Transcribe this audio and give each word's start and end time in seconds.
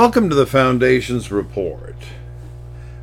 Welcome 0.00 0.30
to 0.30 0.34
the 0.34 0.46
Foundation's 0.46 1.30
Report. 1.30 1.94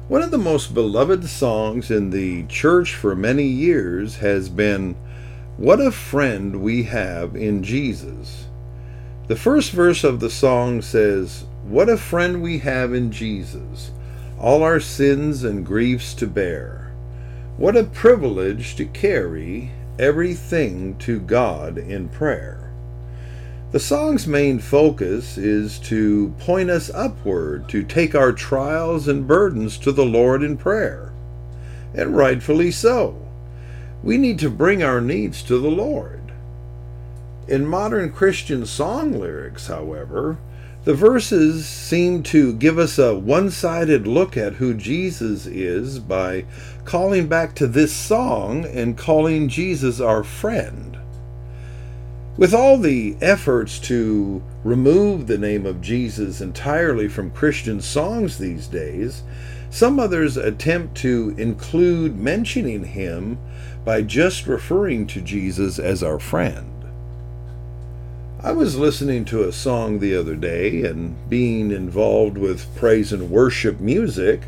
One 0.07 0.23
of 0.23 0.31
the 0.31 0.39
most 0.39 0.73
beloved 0.73 1.29
songs 1.29 1.91
in 1.91 2.09
the 2.09 2.47
church 2.47 2.95
for 2.95 3.15
many 3.15 3.43
years 3.43 4.15
has 4.15 4.49
been 4.49 4.95
What 5.57 5.79
a 5.79 5.91
Friend 5.91 6.59
We 6.59 6.85
Have 6.85 7.35
in 7.35 7.61
Jesus. 7.61 8.47
The 9.27 9.35
first 9.35 9.73
verse 9.73 10.03
of 10.03 10.19
the 10.19 10.31
song 10.31 10.81
says, 10.81 11.45
What 11.65 11.87
a 11.87 11.97
friend 11.97 12.41
we 12.41 12.57
have 12.57 12.95
in 12.95 13.11
Jesus, 13.11 13.91
all 14.39 14.63
our 14.63 14.79
sins 14.79 15.43
and 15.43 15.63
griefs 15.63 16.15
to 16.15 16.25
bear. 16.25 16.91
What 17.57 17.77
a 17.77 17.83
privilege 17.83 18.75
to 18.77 18.85
carry 18.85 19.69
everything 19.99 20.97
to 20.97 21.19
God 21.19 21.77
in 21.77 22.09
prayer. 22.09 22.66
The 23.69 23.79
song's 23.81 24.25
main 24.25 24.59
focus 24.59 25.37
is 25.37 25.77
to 25.79 26.33
point 26.39 26.69
us 26.69 26.89
upward, 26.89 27.67
to 27.67 27.83
take 27.83 28.15
our 28.15 28.31
trials 28.31 29.09
and 29.09 29.27
burdens 29.27 29.77
to 29.79 29.91
the 29.91 30.05
Lord 30.05 30.41
in 30.41 30.55
prayer. 30.55 31.11
And 31.93 32.15
rightfully 32.15 32.71
so. 32.71 33.27
We 34.01 34.17
need 34.17 34.39
to 34.39 34.49
bring 34.49 34.83
our 34.83 35.01
needs 35.01 35.43
to 35.43 35.59
the 35.59 35.69
Lord. 35.69 36.31
In 37.49 37.65
modern 37.65 38.13
Christian 38.13 38.65
song 38.65 39.19
lyrics, 39.19 39.67
however, 39.67 40.37
the 40.85 40.93
verses 40.93 41.67
seem 41.67 42.23
to 42.23 42.53
give 42.53 42.79
us 42.79 42.97
a 42.97 43.19
one 43.19 43.51
sided 43.51 44.07
look 44.07 44.37
at 44.37 44.53
who 44.53 44.73
Jesus 44.73 45.45
is 45.45 45.99
by 45.99 46.45
calling 46.85 47.27
back 47.27 47.53
to 47.55 47.67
this 47.67 47.91
song 47.91 48.63
and 48.63 48.97
calling 48.97 49.49
Jesus 49.49 49.99
our 49.99 50.23
friend. 50.23 50.97
With 52.37 52.53
all 52.53 52.77
the 52.77 53.17
efforts 53.19 53.79
to 53.79 54.43
remove 54.63 55.25
the 55.25 55.39
name 55.39 55.65
of 55.65 55.81
Jesus 55.81 56.39
entirely 56.39 57.07
from 57.07 57.31
Christian 57.31 57.81
songs 57.81 58.37
these 58.37 58.67
days, 58.67 59.23
some 59.71 59.99
others 59.99 60.37
attempt 60.37 60.95
to 60.97 61.33
include 61.39 62.19
mentioning 62.19 62.83
him 62.83 63.39
by 63.83 64.03
just 64.03 64.45
referring 64.45 65.07
to 65.07 65.21
Jesus 65.21 65.79
as 65.79 66.03
our 66.03 66.19
friend. 66.19 66.71
I 68.43 68.51
was 68.51 68.77
listening 68.77 69.25
to 69.25 69.47
a 69.47 69.51
song 69.51 69.97
the 69.97 70.15
other 70.15 70.35
day, 70.35 70.83
and 70.83 71.15
being 71.27 71.71
involved 71.71 72.37
with 72.37 72.67
praise 72.75 73.11
and 73.11 73.31
worship 73.31 73.79
music, 73.79 74.41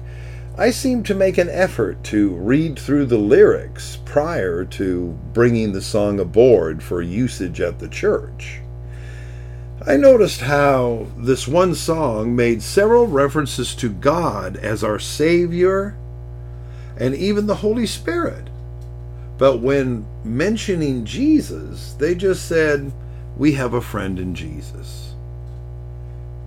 I 0.60 0.72
seemed 0.72 1.06
to 1.06 1.16
make 1.16 1.38
an 1.38 1.48
effort 1.48 2.04
to 2.06 2.32
read 2.32 2.78
through 2.78 3.06
the 3.06 3.18
lyrics 3.18 3.98
prior 4.04 4.66
to 4.66 5.18
bringing 5.34 5.72
the 5.72 5.82
song 5.82 6.20
aboard 6.20 6.84
for 6.84 7.02
usage 7.02 7.62
at 7.62 7.80
the 7.80 7.88
church. 7.88 8.60
I 9.88 9.96
noticed 9.96 10.42
how 10.42 11.08
this 11.16 11.48
one 11.48 11.76
song 11.76 12.36
made 12.36 12.62
several 12.62 13.08
references 13.08 13.74
to 13.76 13.88
God 13.88 14.58
as 14.58 14.84
our 14.84 15.00
Savior 15.00 15.98
and 16.98 17.16
even 17.16 17.48
the 17.48 17.56
Holy 17.56 17.86
Spirit. 17.86 18.50
But 19.38 19.62
when 19.62 20.06
mentioning 20.26 21.06
Jesus, 21.06 21.94
they 21.94 22.16
just 22.16 22.50
said, 22.50 22.92
We 23.38 23.54
have 23.54 23.76
a 23.76 23.82
friend 23.82 24.20
in 24.20 24.36
Jesus. 24.36 25.16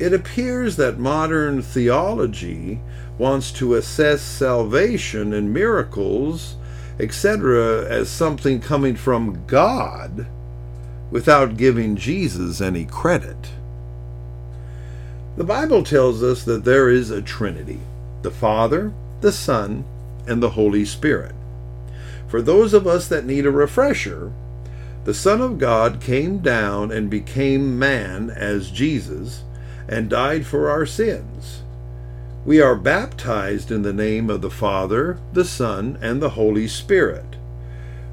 It 0.03 0.13
appears 0.13 0.75
that 0.79 0.99
modern 0.99 1.63
theology 1.63 2.81
wants 3.19 3.53
to 3.53 3.77
assess 3.77 4.21
salvation 4.21 5.33
and 5.33 5.55
miracles, 5.55 6.57
etc., 6.99 7.87
as 7.89 8.11
something 8.11 8.61
coming 8.61 8.97
from 8.97 9.47
God 9.47 10.27
without 11.13 11.57
giving 11.57 11.95
Jesus 11.95 12.61
any 12.61 12.85
credit. 12.85 13.53
The 15.37 15.45
Bible 15.45 15.85
tells 15.85 16.21
us 16.21 16.43
that 16.47 16.65
there 16.65 16.91
is 16.91 17.13
a 17.13 17.23
Trinity 17.23 17.79
the 18.23 18.33
Father, 18.33 18.93
the 19.21 19.31
Son, 19.31 19.85
and 20.27 20.43
the 20.43 20.51
Holy 20.51 20.85
Spirit. 20.85 21.37
For 22.27 22.43
those 22.43 22.75
of 22.75 22.89
us 22.89 23.07
that 23.07 23.25
need 23.25 23.47
a 23.47 23.53
refresher, 23.53 24.33
the 25.05 25.15
Son 25.15 25.41
of 25.41 25.59
God 25.59 26.01
came 26.01 26.39
down 26.39 26.91
and 26.91 27.09
became 27.09 27.79
man 27.79 28.31
as 28.31 28.69
Jesus 28.69 29.45
and 29.89 30.09
died 30.09 30.47
for 30.47 30.71
our 30.71 30.87
sins. 30.87 31.63
We 32.45 32.61
are 32.61 32.75
baptized 32.75 33.71
in 33.71 33.83
the 33.83 33.93
name 33.93 34.29
of 34.29 34.43
the 34.43 34.51
Father, 34.51 35.19
the 35.33 35.45
Son, 35.45 35.97
and 36.01 36.21
the 36.21 36.31
Holy 36.31 36.67
Spirit. 36.67 37.37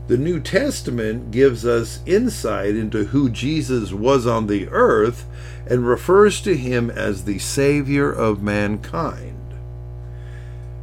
The 0.08 0.18
New 0.18 0.40
Testament 0.40 1.32
gives 1.32 1.66
us 1.66 2.00
insight 2.06 2.76
into 2.76 3.06
who 3.06 3.30
Jesus 3.30 3.92
was 3.92 4.26
on 4.26 4.48
the 4.48 4.68
earth 4.70 5.26
and 5.68 5.88
refers 5.88 6.42
to 6.42 6.58
him 6.58 6.90
as 6.90 7.26
the 7.26 7.40
Savior 7.40 8.12
of 8.12 8.42
mankind. 8.42 9.36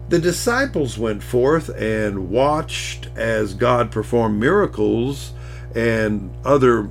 The 0.09 0.21
disciples 0.21 0.97
went 0.97 1.25
forth 1.25 1.69
and 1.71 2.31
watched 2.31 3.09
as 3.17 3.55
God 3.55 3.91
performed 3.91 4.39
miracles 4.39 5.33
and 5.75 6.33
other 6.45 6.89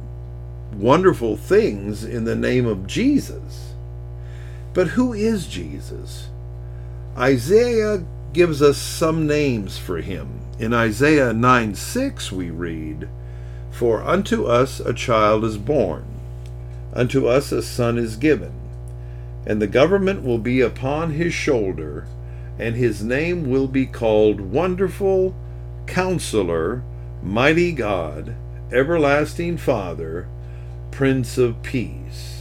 wonderful 0.73 1.37
things 1.37 2.03
in 2.03 2.25
the 2.25 2.35
name 2.35 2.65
of 2.65 2.85
Jesus. 2.85 3.74
But 4.75 4.89
who 4.89 5.13
is 5.13 5.47
Jesus? 5.47 6.27
Isaiah 7.17 8.03
gives 8.33 8.61
us 8.61 8.77
some 8.77 9.25
names 9.25 9.77
for 9.77 10.01
him. 10.01 10.41
In 10.59 10.73
Isaiah 10.73 11.31
9 11.31 11.75
6, 11.75 12.31
we 12.33 12.49
read, 12.49 13.07
For 13.71 14.03
unto 14.03 14.43
us 14.43 14.81
a 14.81 14.93
child 14.93 15.45
is 15.45 15.57
born, 15.57 16.03
unto 16.93 17.25
us 17.25 17.53
a 17.53 17.63
son 17.63 17.97
is 17.97 18.17
given, 18.17 18.51
and 19.47 19.61
the 19.61 19.67
government 19.67 20.23
will 20.23 20.39
be 20.39 20.59
upon 20.59 21.11
his 21.11 21.33
shoulder, 21.33 22.05
and 22.59 22.75
his 22.75 23.01
name 23.01 23.49
will 23.49 23.69
be 23.69 23.85
called 23.85 24.41
Wonderful, 24.41 25.33
Counselor, 25.87 26.83
Mighty 27.23 27.71
God, 27.71 28.35
Everlasting 28.73 29.55
Father, 29.55 30.27
Prince 30.91 31.37
of 31.37 31.63
Peace. 31.63 32.34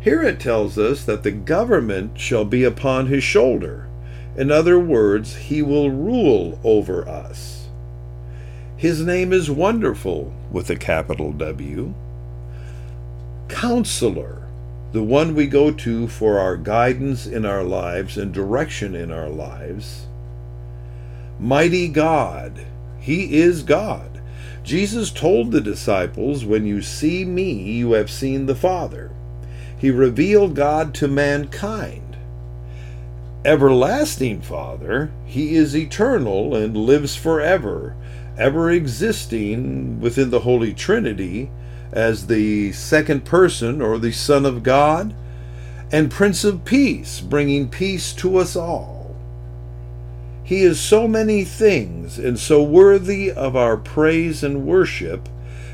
Here 0.00 0.22
it 0.22 0.38
tells 0.38 0.78
us 0.78 1.04
that 1.04 1.22
the 1.22 1.32
government 1.32 2.18
shall 2.18 2.44
be 2.44 2.64
upon 2.64 3.06
his 3.06 3.24
shoulder. 3.24 3.88
In 4.36 4.50
other 4.50 4.78
words, 4.78 5.34
he 5.36 5.62
will 5.62 5.90
rule 5.90 6.60
over 6.62 7.08
us. 7.08 7.66
His 8.76 9.04
name 9.04 9.32
is 9.32 9.50
Wonderful 9.50 10.32
with 10.52 10.70
a 10.70 10.76
capital 10.76 11.32
W. 11.32 11.94
Counselor, 13.48 14.46
the 14.92 15.02
one 15.02 15.34
we 15.34 15.48
go 15.48 15.72
to 15.72 16.06
for 16.06 16.38
our 16.38 16.56
guidance 16.56 17.26
in 17.26 17.44
our 17.44 17.64
lives 17.64 18.16
and 18.16 18.32
direction 18.32 18.94
in 18.94 19.10
our 19.10 19.28
lives. 19.28 20.06
Mighty 21.40 21.88
God, 21.88 22.66
He 23.00 23.38
is 23.38 23.64
God. 23.64 24.20
Jesus 24.62 25.10
told 25.10 25.50
the 25.50 25.60
disciples, 25.60 26.44
When 26.44 26.64
you 26.64 26.80
see 26.80 27.24
me, 27.24 27.52
you 27.52 27.92
have 27.92 28.10
seen 28.10 28.46
the 28.46 28.54
Father. 28.54 29.10
He 29.78 29.90
revealed 29.90 30.56
God 30.56 30.92
to 30.94 31.08
mankind. 31.08 32.16
Everlasting 33.44 34.42
Father, 34.42 35.12
He 35.24 35.54
is 35.54 35.76
eternal 35.76 36.56
and 36.56 36.76
lives 36.76 37.14
forever, 37.14 37.94
ever 38.36 38.70
existing 38.70 40.00
within 40.00 40.30
the 40.30 40.40
Holy 40.40 40.74
Trinity 40.74 41.50
as 41.92 42.26
the 42.26 42.72
second 42.72 43.24
person 43.24 43.80
or 43.80 43.98
the 43.98 44.12
Son 44.12 44.44
of 44.44 44.62
God, 44.62 45.14
and 45.90 46.10
Prince 46.10 46.44
of 46.44 46.64
Peace, 46.64 47.20
bringing 47.20 47.68
peace 47.68 48.12
to 48.14 48.36
us 48.36 48.56
all. 48.56 49.16
He 50.42 50.62
is 50.62 50.80
so 50.80 51.06
many 51.06 51.44
things 51.44 52.18
and 52.18 52.38
so 52.38 52.62
worthy 52.62 53.30
of 53.30 53.54
our 53.54 53.76
praise 53.76 54.42
and 54.42 54.66
worship, 54.66 55.28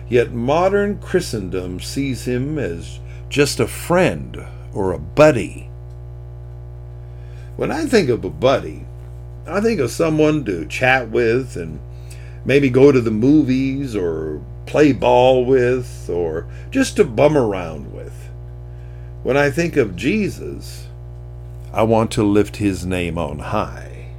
yet 0.08 0.32
modern 0.32 0.98
Christendom 0.98 1.80
sees 1.80 2.26
him 2.26 2.58
as 2.58 2.98
just 3.34 3.58
a 3.58 3.66
friend 3.66 4.46
or 4.72 4.92
a 4.92 4.98
buddy. 4.98 5.68
When 7.56 7.72
I 7.72 7.84
think 7.84 8.08
of 8.08 8.24
a 8.24 8.30
buddy, 8.30 8.86
I 9.44 9.60
think 9.60 9.80
of 9.80 9.90
someone 9.90 10.44
to 10.44 10.64
chat 10.66 11.10
with 11.10 11.56
and 11.56 11.80
maybe 12.44 12.70
go 12.70 12.92
to 12.92 13.00
the 13.00 13.10
movies 13.10 13.96
or 13.96 14.40
play 14.66 14.92
ball 14.92 15.44
with 15.44 16.08
or 16.08 16.46
just 16.70 16.94
to 16.94 17.04
bum 17.04 17.36
around 17.36 17.92
with. 17.92 18.14
When 19.24 19.36
I 19.36 19.50
think 19.50 19.76
of 19.76 19.96
Jesus, 19.96 20.86
I 21.72 21.82
want 21.82 22.12
to 22.12 22.22
lift 22.22 22.58
his 22.58 22.86
name 22.86 23.18
on 23.18 23.40
high. 23.40 24.10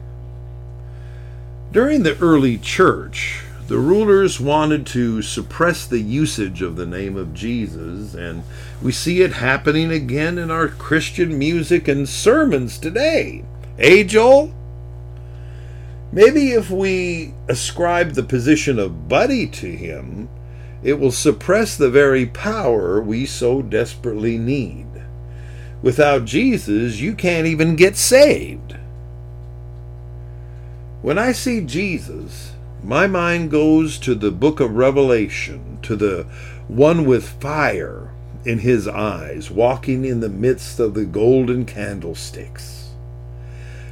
During 1.72 2.04
the 2.04 2.18
early 2.18 2.58
church, 2.58 3.45
the 3.68 3.78
rulers 3.80 4.40
wanted 4.40 4.86
to 4.88 5.24
suppress 5.24 5.88
the 5.88 6.00
usage 6.00 6.62
of 6.62 6.76
the 6.76 6.86
name 6.86 7.18
of 7.18 7.34
Jesus, 7.34 8.14
and 8.14 8.44
we 8.82 8.92
see 8.92 9.22
it 9.22 9.34
happening 9.34 9.92
again 9.92 10.38
in 10.38 10.52
our 10.52 10.68
Christian 10.68 11.40
music 11.40 11.88
and 11.88 12.08
sermons 12.08 12.78
today. 12.78 13.44
Eh, 13.80 14.04
Joel? 14.04 14.54
Maybe 16.12 16.52
if 16.52 16.70
we 16.70 17.34
ascribe 17.50 18.12
the 18.12 18.24
position 18.24 18.78
of 18.78 19.10
buddy 19.10 19.48
to 19.48 19.68
him, 19.68 20.30
it 20.84 21.00
will 21.00 21.12
suppress 21.12 21.76
the 21.76 21.90
very 21.90 22.28
power 22.28 23.02
we 23.02 23.26
so 23.26 23.64
desperately 23.64 24.38
need. 24.38 24.86
Without 25.82 26.26
Jesus, 26.26 27.00
you 27.00 27.16
can't 27.16 27.48
even 27.48 27.76
get 27.76 27.98
saved. 27.98 28.76
When 31.02 31.18
I 31.18 31.32
see 31.32 31.62
Jesus, 31.62 32.55
my 32.86 33.08
mind 33.08 33.50
goes 33.50 33.98
to 33.98 34.14
the 34.14 34.30
book 34.30 34.60
of 34.60 34.76
Revelation, 34.76 35.80
to 35.82 35.96
the 35.96 36.28
one 36.68 37.06
with 37.06 37.28
fire 37.42 38.12
in 38.46 38.60
his 38.60 38.88
eyes, 38.88 39.50
walking 39.50 40.06
in 40.06 40.20
the 40.20 40.30
midst 40.30 40.80
of 40.80 40.94
the 40.94 41.06
golden 41.06 41.66
candlesticks. 41.66 42.92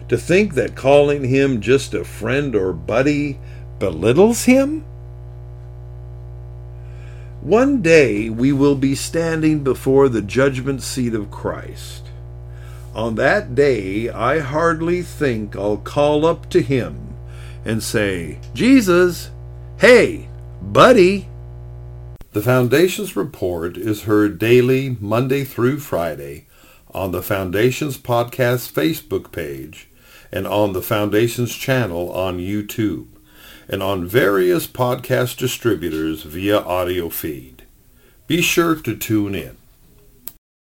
To 0.10 0.18
think 0.18 0.54
that 0.54 0.76
calling 0.76 1.24
him 1.24 1.60
just 1.60 1.96
a 1.96 2.04
friend 2.04 2.56
or 2.56 2.72
buddy 2.72 3.40
belittles 3.80 4.44
him? 4.44 4.86
One 7.42 7.82
day 7.82 8.30
we 8.30 8.54
will 8.54 8.76
be 8.76 8.94
standing 8.94 9.64
before 9.64 10.08
the 10.08 10.22
judgment 10.22 10.84
seat 10.84 11.16
of 11.16 11.32
Christ. 11.32 12.10
On 12.94 13.16
that 13.16 13.56
day, 13.56 14.10
I 14.10 14.38
hardly 14.38 15.02
think 15.02 15.56
I'll 15.56 15.78
call 15.78 16.28
up 16.28 16.48
to 16.52 16.62
him 16.62 17.13
and 17.66 17.82
say, 17.82 18.40
Jesus, 18.54 19.32
hey, 19.80 20.28
buddy. 20.62 21.28
The 22.32 22.42
Foundation's 22.42 23.16
report 23.16 23.78
is 23.78 24.04
heard 24.04 24.40
daily, 24.40 24.98
Monday 25.00 25.44
through 25.44 25.80
Friday, 25.80 26.48
on 26.94 27.12
the 27.12 27.22
Foundation's 27.22 27.98
podcast 27.98 28.72
Facebook 28.72 29.32
page 29.32 29.88
and 30.32 30.48
on 30.48 30.74
the 30.74 30.82
Foundation's 30.82 31.54
channel 31.56 32.12
on 32.12 32.40
YouTube 32.40 33.08
and 33.70 33.82
on 33.84 34.08
various 34.08 34.68
podcast 34.68 35.38
distributors 35.38 36.24
via 36.24 36.60
audio 36.60 37.10
feed. 37.10 37.64
Be 38.28 38.42
sure 38.42 38.76
to 38.76 38.96
tune 38.96 39.36
in. 39.36 39.58